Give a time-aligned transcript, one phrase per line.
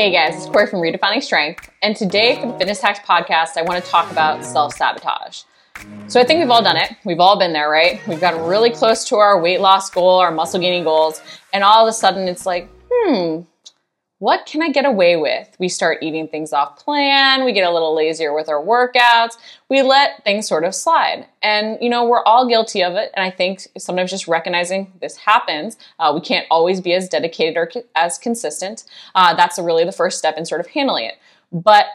[0.00, 3.62] Hey guys, it's Cori from Redefining Strength, and today for the Fitness Hacks podcast, I
[3.62, 5.42] want to talk about self sabotage.
[6.06, 6.92] So I think we've all done it.
[7.04, 8.00] We've all been there, right?
[8.08, 11.20] We've gotten really close to our weight loss goal, our muscle gaining goals,
[11.52, 13.40] and all of a sudden it's like, hmm,
[14.20, 15.56] what can I get away with?
[15.58, 19.38] We start eating things off plan, we get a little lazier with our workouts,
[19.70, 21.26] we let things sort of slide.
[21.42, 23.10] And, you know, we're all guilty of it.
[23.14, 27.56] And I think sometimes just recognizing this happens, uh, we can't always be as dedicated
[27.56, 28.84] or as consistent.
[29.14, 31.14] Uh, that's really the first step in sort of handling it.
[31.50, 31.86] But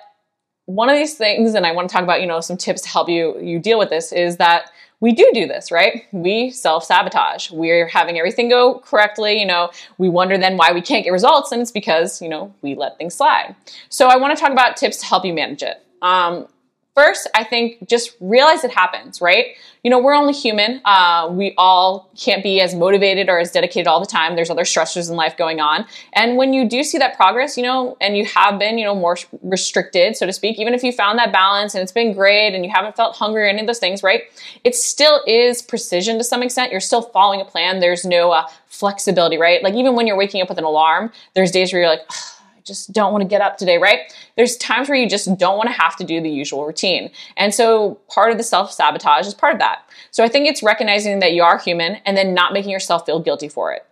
[0.66, 2.90] one of these things, and I want to talk about, you know, some tips to
[2.90, 4.72] help you you deal with this, is that
[5.06, 6.06] we do do this, right?
[6.12, 7.52] We self sabotage.
[7.52, 9.40] We're having everything go correctly.
[9.40, 9.70] You know,
[10.00, 12.98] we wonder then why we can't get results, and it's because, you know, we let
[12.98, 13.56] things slide.
[13.90, 15.86] So I want to talk about tips to help you manage it.
[16.02, 16.48] Um,
[16.96, 19.48] First, I think just realize it happens, right?
[19.84, 20.80] You know, we're only human.
[20.86, 24.38] Uh, we all can't be as motivated or as dedicated all the time.
[24.38, 25.86] There's other stressors in life going on.
[26.14, 28.96] And when you do see that progress, you know, and you have been, you know,
[28.96, 32.56] more restricted, so to speak, even if you found that balance and it's been great
[32.56, 34.22] and you haven't felt hungry or any of those things, right?
[34.64, 36.72] It still is precision to some extent.
[36.72, 37.82] You're still following a plan.
[37.82, 39.62] There's no uh, flexibility, right?
[39.62, 42.08] Like even when you're waking up with an alarm, there's days where you're like,
[42.66, 44.12] just don't want to get up today, right?
[44.36, 47.12] There's times where you just don't want to have to do the usual routine.
[47.38, 49.88] And so part of the self sabotage is part of that.
[50.12, 53.20] So I think it's recognizing that you are human and then not making yourself feel
[53.20, 53.86] guilty for it.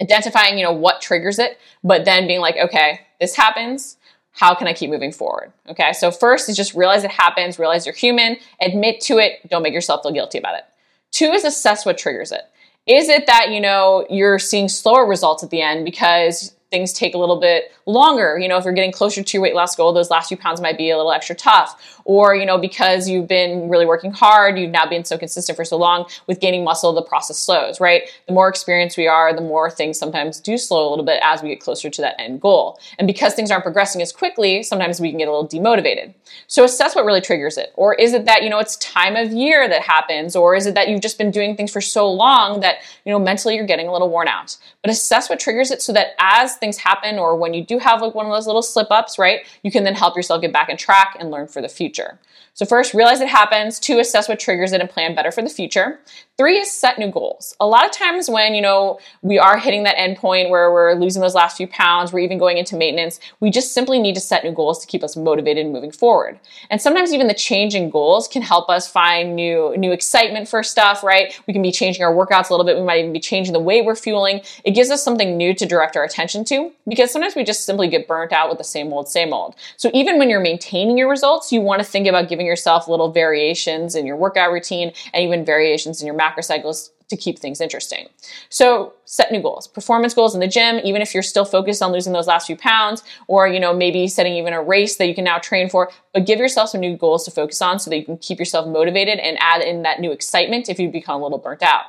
[0.00, 3.98] Identifying, you know, what triggers it, but then being like, okay, this happens.
[4.32, 5.52] How can I keep moving forward?
[5.68, 5.92] Okay.
[5.92, 9.74] So first is just realize it happens, realize you're human, admit to it, don't make
[9.74, 10.64] yourself feel guilty about it.
[11.10, 12.42] Two is assess what triggers it.
[12.86, 17.14] Is it that, you know, you're seeing slower results at the end because things take
[17.14, 18.36] a little bit longer.
[18.36, 20.60] You know, if you're getting closer to your weight loss goal, those last few pounds
[20.60, 22.00] might be a little extra tough.
[22.04, 25.64] Or, you know, because you've been really working hard, you've now been so consistent for
[25.64, 28.10] so long with gaining muscle, the process slows, right?
[28.26, 31.42] The more experienced we are, the more things sometimes do slow a little bit as
[31.42, 32.80] we get closer to that end goal.
[32.98, 36.14] And because things aren't progressing as quickly, sometimes we can get a little demotivated.
[36.48, 37.72] So assess what really triggers it.
[37.76, 40.34] Or is it that, you know, it's time of year that happens?
[40.34, 43.18] Or is it that you've just been doing things for so long that, you know,
[43.18, 44.56] mentally you're getting a little worn out?
[44.82, 48.00] But assess what triggers it so that as things happen or when you do have
[48.00, 50.70] like one of those little slip ups, right, you can then help yourself get back
[50.70, 52.18] in track and learn for the future.
[52.54, 53.78] So, first, realize it happens.
[53.78, 56.00] Two, assess what triggers it and plan better for the future.
[56.36, 57.56] Three is set new goals.
[57.60, 60.92] A lot of times when, you know, we are hitting that end point where we're
[60.94, 64.20] losing those last few pounds, we're even going into maintenance, we just simply need to
[64.20, 66.38] set new goals to keep us motivated and moving forward.
[66.68, 70.62] And sometimes even the change in goals can help us find new, new excitement for
[70.62, 71.38] stuff, right?
[71.46, 72.76] We can be changing our workouts a little bit.
[72.76, 74.42] We might even be changing the way we're fueling.
[74.64, 76.51] It gives us something new to direct our attention to
[76.88, 79.54] because sometimes we just simply get burnt out with the same old, same old.
[79.76, 83.10] So even when you're maintaining your results, you want to think about giving yourself little
[83.10, 87.60] variations in your workout routine and even variations in your macro cycles to keep things
[87.60, 88.08] interesting.
[88.48, 91.92] So set new goals, performance goals in the gym, even if you're still focused on
[91.92, 95.14] losing those last few pounds, or you know maybe setting even a race that you
[95.14, 95.90] can now train for.
[96.14, 98.66] But give yourself some new goals to focus on so that you can keep yourself
[98.66, 101.84] motivated and add in that new excitement if you become a little burnt out.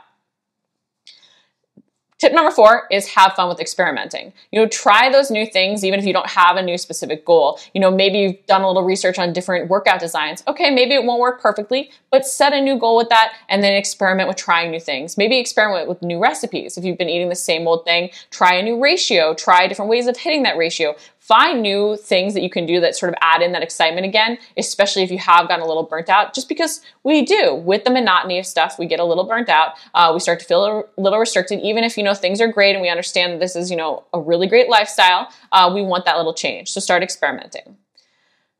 [2.23, 4.31] Tip number four is have fun with experimenting.
[4.50, 7.59] You know, try those new things even if you don't have a new specific goal.
[7.73, 10.41] You know, maybe you've done a little research on different workout designs.
[10.47, 13.73] Okay, maybe it won't work perfectly, but set a new goal with that and then
[13.73, 15.17] experiment with trying new things.
[15.17, 16.78] Maybe experiment with new recipes.
[16.78, 20.07] If you've been eating the same old thing, try a new ratio, try different ways
[20.07, 23.41] of hitting that ratio find new things that you can do that sort of add
[23.41, 26.81] in that excitement again, especially if you have gotten a little burnt out, just because
[27.03, 27.56] we do.
[27.56, 29.75] With the monotony of stuff, we get a little burnt out.
[29.94, 32.73] Uh, we start to feel a little restricted, even if, you know, things are great
[32.73, 35.29] and we understand that this is, you know, a really great lifestyle.
[35.53, 36.72] Uh, we want that little change.
[36.72, 37.78] So start experimenting.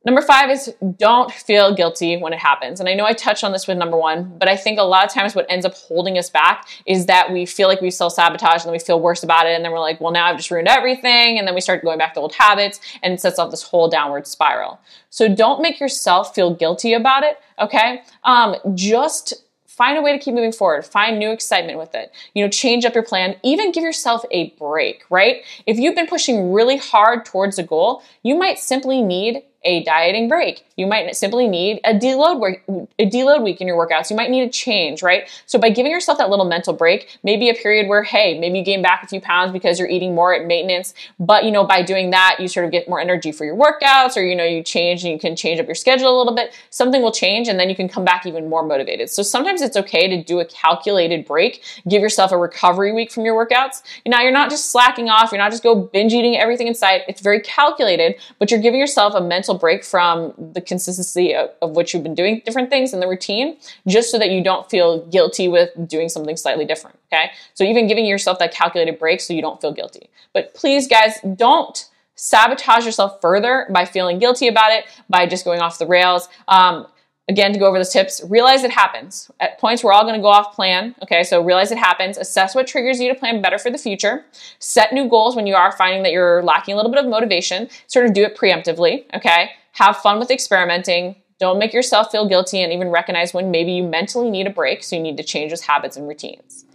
[0.06, 2.82] Number five is don't feel guilty when it happens.
[2.82, 5.06] And I know I touched on this with number one, but I think a lot
[5.06, 8.14] of times what ends up holding us back is that we feel like we self
[8.14, 9.56] sabotage and then we feel worse about it.
[9.56, 11.40] And then we're like, well, now I've just ruined everything.
[11.40, 13.90] And then we start going back to old habits and it sets off this whole
[13.90, 14.80] downward spiral.
[15.10, 17.38] So don't make yourself feel guilty about it.
[17.60, 18.02] Okay.
[18.26, 19.34] Um, just
[19.68, 22.86] find a way to keep moving forward find new excitement with it you know change
[22.86, 27.26] up your plan even give yourself a break right if you've been pushing really hard
[27.26, 30.66] towards a goal you might simply need a dieting break.
[30.76, 34.10] You might simply need a deload week, a deload week in your workouts.
[34.10, 35.30] You might need a change, right?
[35.46, 38.66] So by giving yourself that little mental break, maybe a period where, hey, maybe you
[38.66, 41.82] gain back a few pounds because you're eating more at maintenance, but you know, by
[41.82, 44.64] doing that, you sort of get more energy for your workouts, or you know, you
[44.64, 46.54] change and you can change up your schedule a little bit.
[46.70, 49.10] Something will change, and then you can come back even more motivated.
[49.10, 53.26] So sometimes it's okay to do a calculated break, give yourself a recovery week from
[53.26, 53.84] your workouts.
[54.06, 57.02] Now you're not just slacking off, you're not just go binge eating everything in sight.
[57.08, 61.50] It's very calculated, but you're giving yourself a mental mental break from the consistency of,
[61.62, 63.58] of what you've been doing different things in the routine,
[63.88, 66.98] just so that you don't feel guilty with doing something slightly different.
[67.12, 67.32] Okay.
[67.54, 70.10] So even giving yourself that calculated break so you don't feel guilty.
[70.34, 75.62] But please, guys, don't sabotage yourself further by feeling guilty about it, by just going
[75.62, 76.28] off the rails.
[76.48, 76.88] Um,
[77.30, 79.32] again, to go over those tips, realize it happens.
[79.40, 80.96] At points, we're all going to go off plan.
[81.04, 82.18] Okay, so realize it happens.
[82.18, 84.26] Assess what triggers you to plan better for the future.
[84.60, 87.70] Set new goals when you are finding that you're lacking a little bit of motivation.
[87.88, 89.06] Sort of do it preemptively.
[89.16, 91.16] Okay, have fun with experimenting.
[91.40, 94.84] Don't make yourself feel guilty and even recognize when maybe you mentally need a break,
[94.84, 96.66] so you need to change those habits and routines.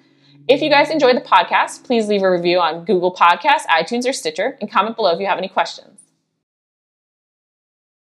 [0.48, 4.14] If you guys enjoyed the podcast, please leave a review on Google Podcasts, iTunes, or
[4.14, 5.97] Stitcher, and comment below if you have any questions.